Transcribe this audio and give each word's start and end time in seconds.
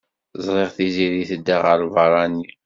Ẓriɣ 0.45 0.69
Tiziri 0.77 1.23
tedda 1.29 1.57
ɣer 1.65 1.77
lbeṛṛani. 1.87 2.47